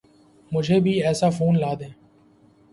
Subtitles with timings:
[0.51, 1.89] مجھے بھی ایسا فون لا دیں